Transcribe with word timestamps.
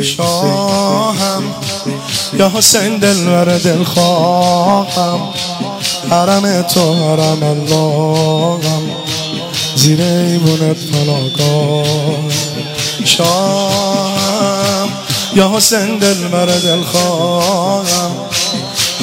شاهم. 0.00 1.42
یا 2.38 2.52
حسین 2.54 2.98
دل 2.98 3.84
خواهم. 3.84 5.20
حرم 6.10 6.62
تو 6.62 6.94
حرم 6.94 7.42
اللهم. 7.42 8.90
زیر 9.76 10.02
ایمونت 10.02 10.76
پناگاه 10.86 12.32
شاهم. 13.04 14.88
یا 15.34 15.52
حسین 15.56 15.98
دل 15.98 16.82
خواهم. 16.82 18.10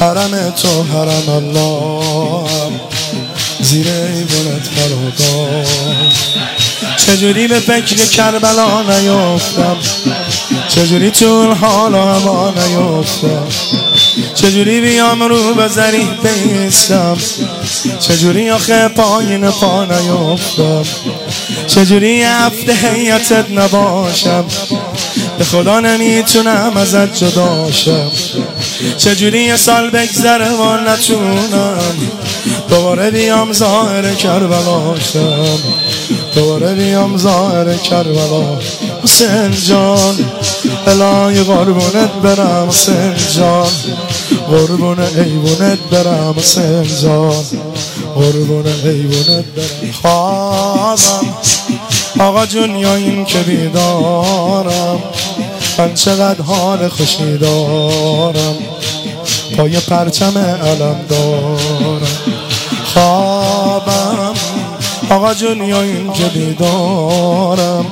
حرم 0.00 0.50
تو 0.50 0.82
حرم 0.82 1.28
اللهم. 1.28 2.80
زیر 3.60 3.88
ایوانت 3.88 4.70
پناگاه 4.70 5.66
چجوری 7.06 7.48
به 7.48 7.60
فکر 7.60 7.96
کربلا 7.96 8.82
نیفتم؟ 8.82 9.76
چجوری 10.68 11.10
تو 11.10 11.54
حال 11.54 11.94
هوا 11.94 12.50
نیفتم؟ 12.50 13.46
چجوری 14.34 14.80
بیام 14.80 15.22
رو 15.22 15.54
به 15.54 15.68
زریح 15.68 16.08
بیستم 16.22 17.16
چجوری 18.00 18.50
آخه 18.50 18.88
پایین 18.88 19.50
پا 19.50 19.84
نیفتم؟ 19.84 20.82
چجوری 21.66 22.22
هفته 22.22 22.72
حیاتت 22.72 23.50
نباشم؟ 23.50 24.44
به 25.38 25.44
خدا 25.44 25.80
نمی‌تونم 25.80 26.76
ازت 26.76 27.14
جداشم 27.14 28.10
چجوری 28.98 29.42
یه 29.42 29.56
سال 29.56 29.90
بگذره 29.90 30.48
و 30.48 30.76
نتونم؟ 30.76 31.94
دوباره 32.68 33.10
بیام 33.10 33.52
ظاهر 33.52 34.14
کربلاشم 34.14 35.58
دوباره 36.34 36.74
بیام 36.74 37.16
ظاهر 37.18 37.76
کربلا. 37.76 38.58
حسین 39.04 39.50
جان 39.50 40.16
الهی 40.86 41.42
قربونت 41.42 42.12
برم. 42.22 42.68
حسین 42.68 43.14
جان 43.36 43.66
قربون 44.50 44.98
ایوونت 44.98 45.78
برم. 45.90 46.34
حسین 46.38 46.82
جان 47.02 47.44
قربون 48.14 48.66
ایوونت 48.84 49.44
برم. 49.44 49.92
خوابم 50.02 51.26
آقا 52.20 52.46
جون 52.46 52.76
یا 52.76 52.94
این 52.94 53.24
که 53.24 53.38
بیدارم. 53.38 55.02
من 55.78 55.94
چقدر 55.94 56.42
حال 56.42 56.88
خوشی 56.88 57.38
دارم. 57.38 58.56
پای 59.56 59.80
پرچم 59.80 60.38
علم 60.38 60.96
دارم. 61.08 62.35
خوابم 62.96 64.34
آقا 65.10 65.34
جون 65.34 65.60
یا 65.60 65.82
این 65.82 66.12
که 66.12 66.24
بیدارم. 66.24 67.86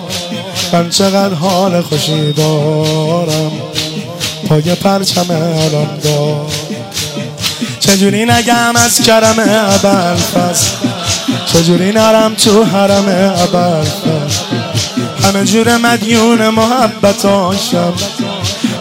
من 0.72 0.90
چقدر 0.90 1.34
حال 1.34 1.80
خوشی 1.80 2.32
دارم. 2.32 3.52
پای 4.48 4.74
پرچم 4.74 5.32
علم 5.32 5.98
دارم. 6.02 6.46
چجوری 7.80 8.24
نگم 8.24 8.76
از 8.76 9.00
کرم 9.00 9.36
ابل 9.38 10.16
چجوری 11.52 11.92
نرم 11.92 12.34
تو 12.34 12.64
حرم 12.64 13.34
ابل 13.36 13.86
همه 15.24 15.44
جور 15.44 15.76
مدیون 15.76 16.48
محبت 16.48 17.24
آشم 17.24 17.92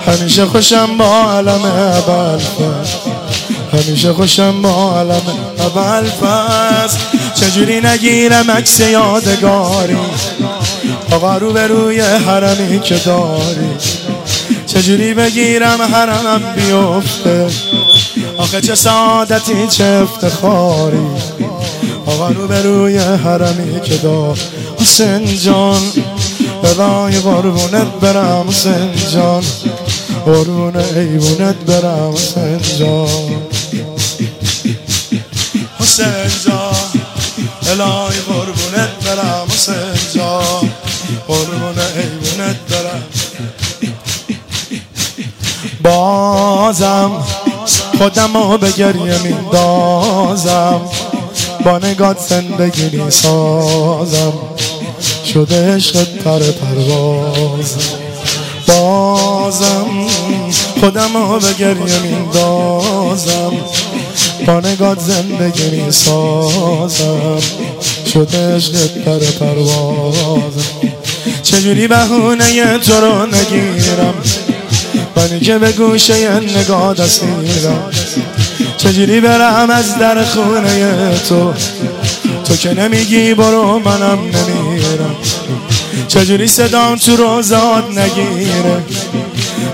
همیشه 0.08 0.46
خوشم 0.46 0.98
با 0.98 1.32
علم 1.32 1.62
ابل 1.66 2.44
همیشه 3.74 4.14
خوشم 4.14 4.62
با 4.62 5.00
علم 5.00 5.22
ابل 5.60 6.10
چجوری 7.36 7.82
نگیرم 7.82 8.52
عکس 8.52 8.80
یادگاری؟ 8.80 9.98
آقا 11.12 11.38
رو 11.38 11.54
به 11.54 11.68
روی 11.68 12.00
حرمی 12.00 12.80
که 12.80 12.96
داری. 12.96 13.70
چجوری 14.68 15.14
بگیرم 15.14 15.82
حرمم 15.82 16.42
بیفته؟ 16.56 17.48
آخه 18.38 18.62
چه 18.62 18.76
سعادتی 18.76 19.68
چه 19.68 19.84
افتخاری؟ 19.84 21.08
آقا 22.06 22.30
رو 22.30 22.48
به 22.48 22.62
روی 22.62 22.98
حرمی 22.98 23.82
که 23.82 23.98
دار. 23.98 24.38
حسین 24.80 25.38
جان 25.38 25.82
بلای 26.64 27.20
قربونت 27.20 27.88
برم 28.02 28.46
حسین 28.50 28.92
جان. 29.14 29.44
قربون 30.26 30.76
ایوونت 30.76 31.56
برم 31.56 32.14
حسین 32.14 32.60
جان. 32.80 33.53
حسین 35.94 36.42
جان 36.46 36.76
الهی 37.68 38.20
قربونت 38.20 38.90
برم 39.06 39.46
حسین 39.50 39.76
جان 40.16 40.72
قربون 41.28 41.80
ایوونت 41.96 42.56
برم. 42.70 43.04
بازم 45.84 47.12
خودم 47.98 48.38
رو 48.38 48.58
به 48.58 48.72
گریه 48.72 49.18
میندازم 49.24 50.82
با 51.66 51.78
نگات 51.78 52.20
زندگی 52.20 53.12
سازم 53.12 54.34
شده 55.34 55.76
عشق 55.76 56.04
پر 56.04 56.40
پرواز. 56.40 57.78
بازم 58.68 60.08
رو 61.14 61.40
به 61.40 61.54
گریه 61.54 62.00
میندازم 62.00 63.54
با 64.48 64.60
نگات 64.60 65.00
زندگی 65.00 65.92
سازم 65.92 67.40
شده 68.14 68.56
عشق 68.56 68.88
پر 68.88 69.20
پروازم. 69.20 70.44
چجوری 71.44 71.88
بهونه 71.88 72.78
تو 72.78 72.94
رو 72.94 73.26
نگیرم؟ 73.26 74.14
منی 75.16 75.40
که 75.40 75.58
به 75.58 75.72
گوشه 75.72 76.40
نگاه 76.40 76.94
دستیرم. 76.94 77.92
چجوری 78.78 79.22
برم 79.22 79.70
از 79.70 79.98
در 79.98 80.24
خونه 80.24 81.12
تو؟ 81.30 81.54
تو 82.46 82.56
که 82.56 82.74
نمیگی 82.74 83.34
برو 83.34 83.80
منم 83.80 84.20
نمیرم. 84.20 85.16
چجوری 86.08 86.48
صدام 86.48 86.98
تو 86.98 87.16
روزات 87.16 87.98
نگیره؟ 87.98 88.84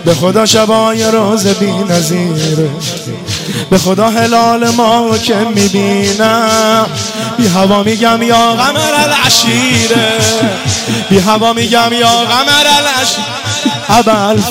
به 0.05 0.13
خدا 0.13 0.45
شبای 0.45 1.03
روز 1.03 1.47
بی 1.47 1.71
نظیره. 1.89 2.69
به 3.69 3.77
خدا 3.77 4.09
هلال 4.09 4.69
ما 4.69 5.17
که 5.17 5.35
می‌بینم. 5.35 6.85
بی 7.37 7.47
هوا 7.47 7.83
میگم 7.83 8.21
یا 8.21 8.53
غمر 8.53 8.93
العشیره. 8.93 10.11
بی 11.09 11.19
هوا 11.19 11.53
میگم 11.53 11.93
یا 11.93 12.07
غمر 12.07 12.65
العشیره. 12.77 13.39
ابل 13.89 14.41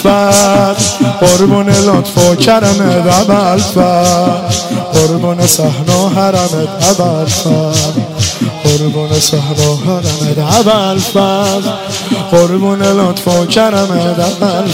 قربون 1.20 1.68
لطف 1.68 2.18
و 2.18 2.34
کرمت 2.34 3.30
ابل 3.30 3.62
قربون 4.92 5.46
صحنا 5.46 6.08
حرمت 6.08 7.00
ابل 7.00 7.26
قربون 8.64 9.20
صحنا 9.20 9.76
حرمت 9.86 10.38
ابل 10.38 11.00
قربون 12.30 12.82
لطف 12.82 13.28
و 13.28 13.46
کرمت 13.46 14.42
ابل 14.42 14.68